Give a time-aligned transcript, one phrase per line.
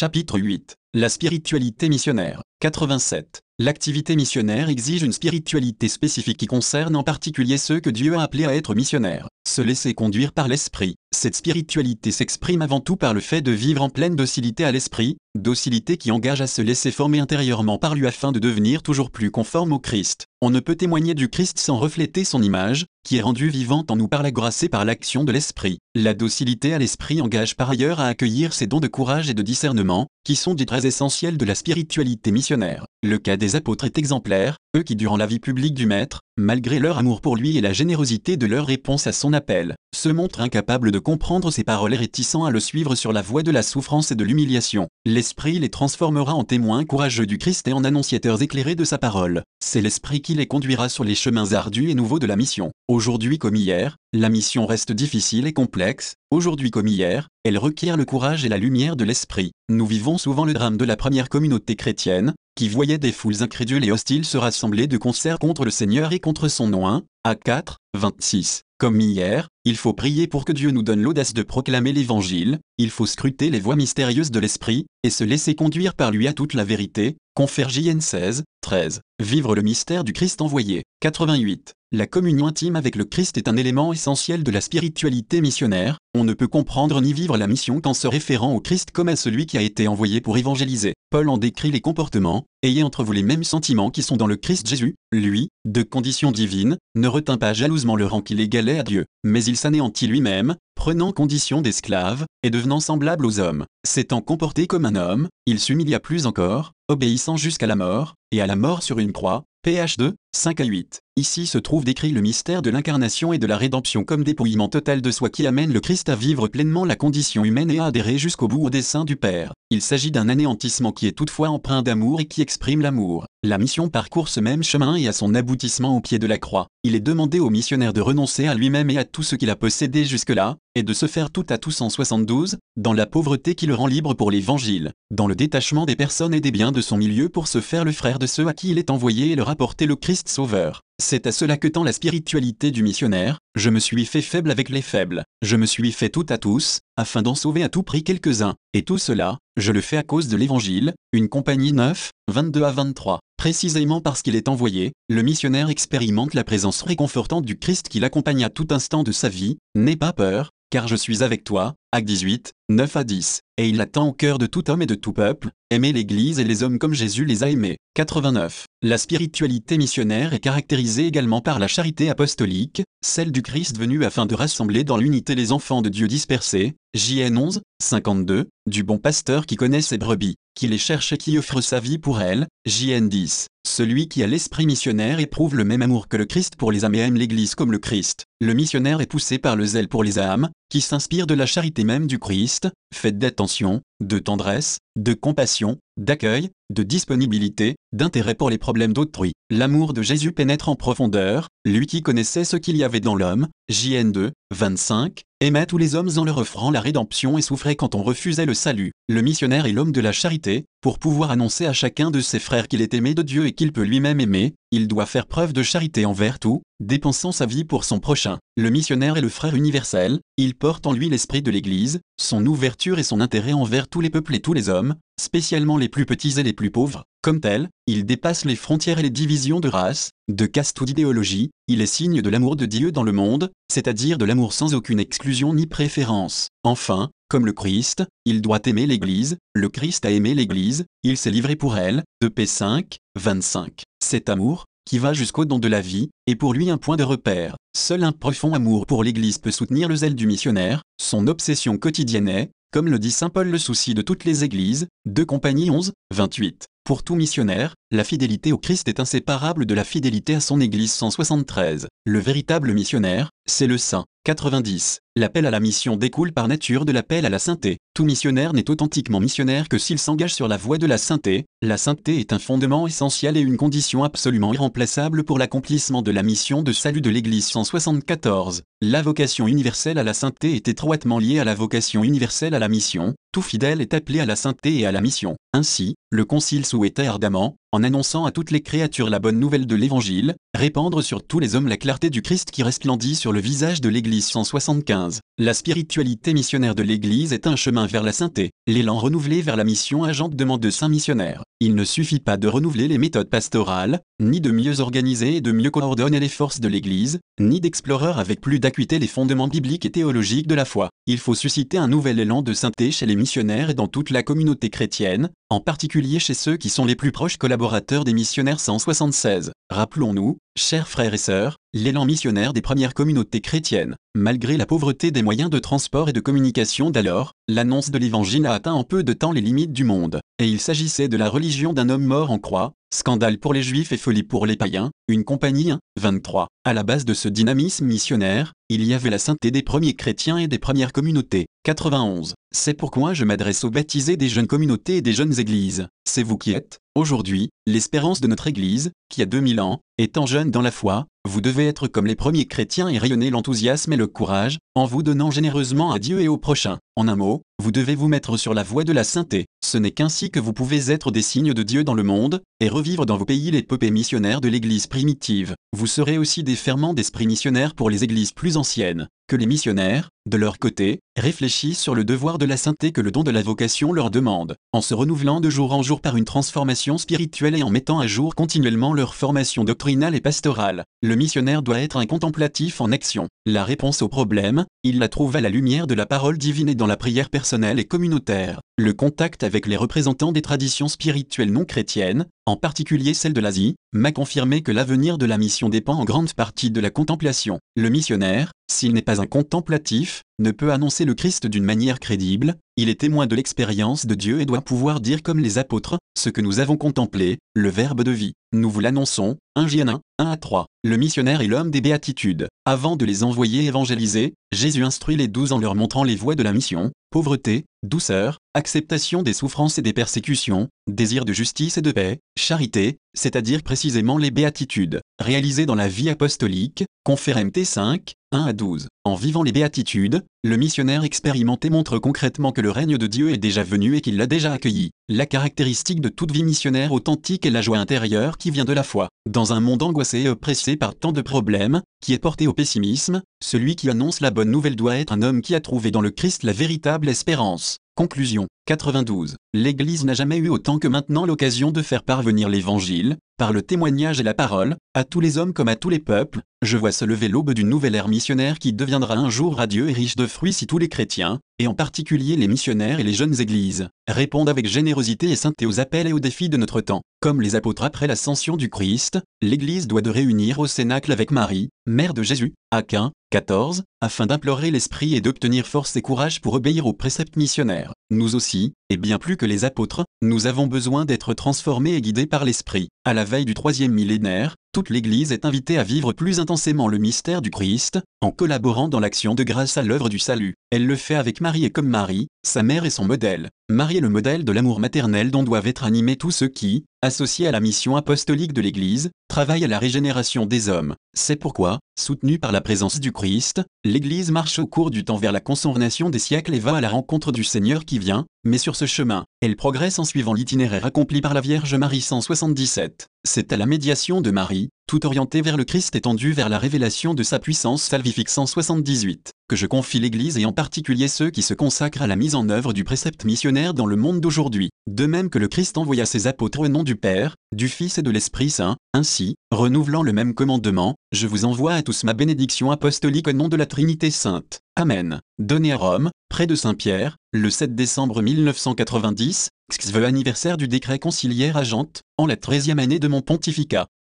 [0.00, 0.79] Chapitre 8.
[0.92, 2.42] La spiritualité missionnaire.
[2.62, 3.42] 87.
[3.60, 8.46] L'activité missionnaire exige une spiritualité spécifique qui concerne en particulier ceux que Dieu a appelés
[8.46, 9.28] à être missionnaires.
[9.48, 10.96] Se laisser conduire par l'Esprit.
[11.14, 15.16] Cette spiritualité s'exprime avant tout par le fait de vivre en pleine docilité à l'Esprit,
[15.34, 19.30] docilité qui engage à se laisser former intérieurement par lui afin de devenir toujours plus
[19.30, 20.26] conforme au Christ.
[20.40, 23.96] On ne peut témoigner du Christ sans refléter son image, qui est rendue vivante en
[23.96, 25.78] nous par la grâce et par l'action de l'Esprit.
[25.94, 29.42] La docilité à l'Esprit engage par ailleurs à accueillir ces dons de courage et de
[29.42, 32.86] discernement, qui sont des traits essentiels de la spiritualité missionnaire.
[33.02, 36.78] Le cas des apôtres est exemplaire, eux qui durant la vie publique du Maître, malgré
[36.78, 40.42] leur amour pour lui et la générosité de leur réponse à son appel, se montrent
[40.42, 43.62] incapables de comprendre ses paroles et réticents à le suivre sur la voie de la
[43.62, 44.86] souffrance et de l'humiliation.
[45.06, 49.44] L'Esprit les transformera en témoins courageux du Christ et en annonciateurs éclairés de sa parole.
[49.64, 52.70] C'est l'Esprit qui les conduira sur les chemins ardus et nouveaux de la mission.
[52.86, 58.04] Aujourd'hui comme hier, la mission reste difficile et complexe, aujourd'hui comme hier, elle requiert le
[58.04, 59.52] courage et la lumière de l'Esprit.
[59.70, 63.86] Nous vivons souvent le drame de la première communauté chrétienne, qui voyait des foules incrédules
[63.86, 67.02] et hostiles se rassembler de concert contre le Seigneur et contre son nom.
[67.24, 68.64] à 4, 26.
[68.78, 72.90] Comme hier, il faut prier pour que Dieu nous donne l'audace de proclamer l'Évangile, il
[72.90, 76.52] faut scruter les voies mystérieuses de l'Esprit, et se laisser conduire par lui à toute
[76.52, 79.00] la vérité, confère JN 16, 13.
[79.22, 80.82] Vivre le mystère du Christ envoyé.
[81.00, 81.72] 88.
[81.92, 86.24] La communion intime avec le Christ est un élément essentiel de la spiritualité missionnaire, on
[86.24, 89.46] ne peut comprendre ni vivre la mission qu'en se référant au Christ comme à celui
[89.46, 90.94] qui a été envoyé pour évangéliser.
[91.10, 94.36] Paul en décrit les comportements, ayez entre vous les mêmes sentiments qui sont dans le
[94.36, 98.82] Christ Jésus, lui, de condition divine, ne retint pas jalousement le rang qu'il égalait à
[98.82, 103.66] Dieu, mais il s'anéantit lui-même, prenant condition d'esclave, et devenant semblable aux hommes.
[103.86, 108.46] S'étant comporté comme un homme, il s'humilia plus encore, obéissant jusqu'à la mort, et à
[108.46, 111.02] la mort sur une croix, ph 2, 5 à 8.
[111.16, 115.02] Ici se trouve décrit le mystère de l'incarnation et de la rédemption comme dépouillement total
[115.02, 118.16] de soi qui amène le Christ à vivre pleinement la condition humaine et à adhérer
[118.16, 119.52] jusqu'au bout au dessein du Père.
[119.70, 123.26] Il s'agit d'un anéantissement qui est toutefois empreint d'amour et qui exprime l'amour.
[123.42, 126.68] La mission parcourt ce même chemin et à son aboutissement au pied de la croix.
[126.84, 129.56] Il est demandé au missionnaire de renoncer à lui-même et à tout ce qu'il a
[129.56, 133.66] possédé jusque-là, et de se faire tout à tous en 72, dans la pauvreté qui
[133.66, 136.96] le rend libre pour l'évangile, dans le détachement des personnes et des biens de son
[136.96, 139.48] milieu pour se faire le frère de ceux à qui il est envoyé et leur
[139.48, 140.82] apporter le Christ sauveur.
[141.00, 144.68] C'est à cela que tend la spiritualité du missionnaire, je me suis fait faible avec
[144.68, 148.04] les faibles, je me suis fait tout à tous, afin d'en sauver à tout prix
[148.04, 152.62] quelques-uns, et tout cela, je le fais à cause de l'Évangile, une compagnie 9, 22
[152.62, 153.20] à 23.
[153.38, 158.44] Précisément parce qu'il est envoyé, le missionnaire expérimente la présence réconfortante du Christ qui l'accompagne
[158.44, 162.06] à tout instant de sa vie, n'aie pas peur, car je suis avec toi, Acte
[162.06, 163.40] 18, 9 à 10.
[163.56, 166.44] Et il attend au cœur de tout homme et de tout peuple, aimer l'Église et
[166.44, 167.78] les hommes comme Jésus les a aimés.
[167.94, 168.66] 89.
[168.82, 174.26] La spiritualité missionnaire est caractérisée également par la charité apostolique, celle du Christ venu afin
[174.26, 176.74] de rassembler dans l'unité les enfants de Dieu dispersés.
[176.94, 181.38] JN 11, 52, du bon pasteur qui connaît ses brebis, qui les cherche et qui
[181.38, 182.48] offre sa vie pour elles.
[182.66, 183.46] JN 10.
[183.72, 186.96] Celui qui a l'esprit missionnaire éprouve le même amour que le Christ pour les âmes
[186.96, 188.24] et aime l'Église comme le Christ.
[188.40, 191.84] Le missionnaire est poussé par le zèle pour les âmes, qui s'inspire de la charité
[191.84, 198.58] même du Christ, faite d'attention, de tendresse, de compassion, d'accueil, de disponibilité, d'intérêt pour les
[198.58, 199.32] problèmes d'autrui.
[199.50, 203.48] L'amour de Jésus pénètre en profondeur, lui qui connaissait ce qu'il y avait dans l'homme,
[203.68, 207.94] JN 2, 25, aimait tous les hommes en leur offrant la rédemption et souffrait quand
[207.94, 208.92] on refusait le salut.
[209.08, 212.68] Le missionnaire est l'homme de la charité, pour pouvoir annoncer à chacun de ses frères
[212.68, 215.62] qu'il est aimé de Dieu et qu'il peut lui-même aimer, il doit faire preuve de
[215.62, 218.38] charité envers tout, dépensant sa vie pour son prochain.
[218.56, 222.98] Le missionnaire est le frère universel, il porte en lui l'esprit de l'Église, son ouverture
[222.98, 226.38] et son intérêt envers tous les peuples et tous les hommes, spécialement les plus petits
[226.38, 227.04] et les plus pauvres.
[227.22, 231.50] Comme tel, il dépasse les frontières et les divisions de race, de caste ou d'idéologie,
[231.68, 235.00] il est signe de l'amour de Dieu dans le monde, c'est-à-dire de l'amour sans aucune
[235.00, 236.48] exclusion ni préférence.
[236.64, 241.30] Enfin, comme le Christ, il doit aimer l'Église, le Christ a aimé l'Église, il s'est
[241.30, 243.82] livré pour elle, de P5, 25.
[244.10, 247.04] Cet amour, qui va jusqu'au don de la vie, est pour lui un point de
[247.04, 247.54] repère.
[247.76, 252.28] Seul un profond amour pour l'Église peut soutenir le zèle du missionnaire, son obsession quotidienne
[252.28, 255.92] est, comme le dit Saint Paul le souci de toutes les églises, de Compagnie 11,
[256.12, 256.66] 28.
[256.82, 260.92] Pour tout missionnaire, la fidélité au Christ est inséparable de la fidélité à son Église
[260.92, 261.88] 173.
[262.04, 264.04] Le véritable missionnaire, c'est le saint.
[264.26, 265.00] 90.
[265.16, 267.78] L'appel à la mission découle par nature de l'appel à la sainteté.
[267.94, 271.46] Tout missionnaire n'est authentiquement missionnaire que s'il s'engage sur la voie de la sainteté.
[271.62, 276.22] La sainteté est un fondement essentiel et une condition absolument irremplaçable pour l'accomplissement de la
[276.22, 278.62] mission de salut de l'Église 174.
[278.82, 282.68] La vocation universelle à la sainteté est étroitement liée à la vocation universelle à la
[282.68, 283.14] mission.
[283.32, 285.36] Tout fidèle est appelé à la sainteté et à la mission.
[285.54, 289.76] Ainsi, le Concile souhaitait ardemment, en annonçant à toutes les créatures la bonne nouvelle de
[289.76, 293.80] l'Évangile, répandre sur tous les hommes la clarté du Christ qui resplendit sur le visage
[293.80, 295.20] de l'Église 175.
[295.38, 298.50] La spiritualité missionnaire de l'Église est un chemin vers la sainteté.
[298.66, 301.44] L'élan renouvelé vers la mission agente demande de saints missionnaires.
[301.60, 305.50] Il ne suffit pas de renouveler les méthodes pastorales, ni de mieux organiser et de
[305.50, 309.92] mieux coordonner les forces de l'Église, ni d'explorer avec plus d'acuité les fondements bibliques et
[309.92, 310.90] théologiques de la foi.
[311.06, 314.22] Il faut susciter un nouvel élan de sainteté chez les missionnaires et dans toute la
[314.22, 319.52] communauté chrétienne, en particulier chez ceux qui sont les plus proches collaborateurs des missionnaires 176.
[319.70, 323.96] Rappelons-nous, chers frères et sœurs, l'élan missionnaire des premières communautés chrétiennes.
[324.14, 328.54] Malgré la pauvreté des moyens de transport et de communication d'alors, l'annonce de l'Évangile a
[328.54, 331.72] atteint en peu de temps les limites du monde, et il s'agissait de la religion
[331.72, 335.24] d'un homme mort en croix, scandale pour les juifs et folie pour les païens, une
[335.24, 336.48] compagnie 1, 23.
[336.64, 340.38] À la base de ce dynamisme missionnaire, il y avait la sainteté des premiers chrétiens
[340.38, 341.46] et des premières communautés.
[341.64, 342.34] 91.
[342.52, 345.86] C'est pourquoi je m'adresse aux baptisés des jeunes communautés et des jeunes églises.
[346.04, 350.50] C'est vous qui êtes, aujourd'hui, l'espérance de notre Église, qui a 2000 ans, étant jeune
[350.50, 354.06] dans la foi, vous devez être comme les premiers chrétiens et rayonner l'enthousiasme et le
[354.06, 356.78] courage, en vous donnant généreusement à Dieu et au prochain.
[356.96, 359.46] En un mot, vous devez vous mettre sur la voie de la sainteté.
[359.64, 362.68] Ce n'est qu'ainsi que vous pouvez être des signes de Dieu dans le monde, et
[362.68, 365.54] revivre dans vos pays l'épopée missionnaire de l'Église primitive.
[365.76, 370.10] Vous serez aussi des ferments d'esprit missionnaire pour les églises plus anciennes que les missionnaires,
[370.26, 373.42] de leur côté, réfléchissent sur le devoir de la sainteté que le don de la
[373.42, 377.62] vocation leur demande, en se renouvelant de jour en jour par une transformation spirituelle et
[377.62, 380.82] en mettant à jour continuellement leur formation doctrinale et pastorale.
[381.00, 383.28] Le missionnaire doit être un contemplatif en action.
[383.46, 386.74] La réponse au problème, il la trouve à la lumière de la parole divine et
[386.74, 388.60] dans la prière personnelle et communautaire.
[388.78, 393.76] Le contact avec les représentants des traditions spirituelles non chrétiennes, en particulier celle de l'Asie,
[393.92, 397.58] m'a confirmé que l'avenir de la mission dépend en grande partie de la contemplation.
[397.76, 402.56] Le missionnaire, s'il n'est pas un contemplatif, ne peut annoncer le Christ d'une manière crédible,
[402.76, 406.30] il est témoin de l'expérience de Dieu et doit pouvoir dire comme les apôtres, ce
[406.30, 408.32] que nous avons contemplé, le Verbe de vie.
[408.52, 410.66] Nous vous l'annonçons, 1 Gien 1, 1 à 3.
[410.82, 412.48] Le missionnaire est l'homme des béatitudes.
[412.64, 416.42] Avant de les envoyer évangéliser, Jésus instruit les douze en leur montrant les voies de
[416.42, 421.92] la mission, pauvreté, douceur, acceptation des souffrances et des persécutions, désir de justice et de
[421.92, 428.46] paix, charité, c'est-à-dire précisément les béatitudes, réalisées dans la vie apostolique, confère MT 5, 1
[428.46, 428.88] à 12.
[429.04, 433.36] En vivant les béatitudes, le missionnaire expérimenté montre concrètement que le règne de Dieu est
[433.36, 434.90] déjà venu et qu'il l'a déjà accueilli.
[435.10, 438.82] La caractéristique de toute vie missionnaire authentique est la joie intérieure qui vient de la
[438.82, 439.10] foi.
[439.28, 443.20] Dans un monde angoissé et oppressé par tant de problèmes, qui est porté au pessimisme,
[443.44, 446.10] celui qui annonce la bonne nouvelle doit être un homme qui a trouvé dans le
[446.10, 447.76] Christ la véritable espérance.
[447.94, 449.36] Conclusion 92.
[449.52, 454.20] L'Église n'a jamais eu autant que maintenant l'occasion de faire parvenir l'Évangile, par le témoignage
[454.20, 457.06] et la parole, à tous les hommes comme à tous les peuples, je vois se
[457.06, 460.52] lever l'aube d'une nouvelle ère missionnaire qui deviendra un jour radieux et riche de fruits
[460.52, 464.66] si tous les chrétiens, et en particulier les missionnaires et les jeunes églises, répondent avec
[464.66, 467.02] générosité et sainteté aux appels et aux défis de notre temps.
[467.20, 471.68] Comme les apôtres après l'ascension du Christ, l'Église doit de réunir au Cénacle avec Marie,
[471.84, 476.86] mère de Jésus, Aquin, 14, afin d'implorer l'Esprit et d'obtenir force et courage pour obéir
[476.86, 477.92] aux préceptes missionnaires.
[478.08, 482.26] Nous aussi, et bien plus que les apôtres, nous avons besoin d'être transformés et guidés
[482.26, 482.88] par l'Esprit.
[483.04, 486.98] À la veille du troisième millénaire, toute l'Église est invitée à vivre plus intensément le
[486.98, 490.54] mystère du Christ, en collaborant dans l'action de grâce à l'œuvre du salut.
[490.70, 493.50] Elle le fait avec Marie et comme Marie, sa mère et son modèle.
[493.70, 497.46] Marie est le modèle de l'amour maternel dont doivent être animés tous ceux qui, associés
[497.46, 500.96] à la mission apostolique de l'Église, travaillent à la régénération des hommes.
[501.16, 505.30] C'est pourquoi, soutenue par la présence du Christ, l'Église marche au cours du temps vers
[505.30, 508.74] la consommation des siècles et va à la rencontre du Seigneur qui vient, mais sur
[508.74, 513.06] ce chemin, elle progresse en suivant l'itinéraire accompli par la Vierge Marie 177.
[513.24, 517.14] C'est à la médiation de Marie, tout orienté vers le Christ étendu vers la révélation
[517.14, 521.54] de sa puissance salvifique 178, que je confie l'Église et en particulier ceux qui se
[521.54, 524.70] consacrent à la mise en œuvre du précepte missionnaire dans le monde d'aujourd'hui.
[524.88, 528.02] De même que le Christ envoya ses apôtres au nom du Père, du Fils et
[528.02, 532.72] de l'Esprit Saint, ainsi, renouvelant le même commandement, je vous envoie à tous ma bénédiction
[532.72, 534.58] apostolique au nom de la Trinité Sainte.
[534.74, 535.20] Amen.
[535.38, 541.56] Donné à Rome, près de Saint-Pierre, le 7 décembre 1990, XV anniversaire du décret conciliaire
[541.56, 543.86] à Gentes, en la treizième année de mon pontificat.